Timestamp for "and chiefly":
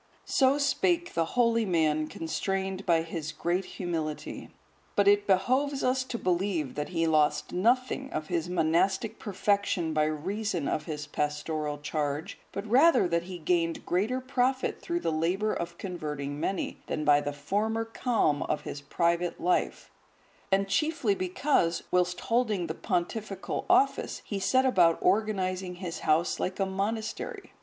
20.51-21.13